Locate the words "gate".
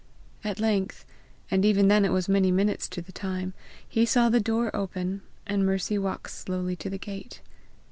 6.97-7.41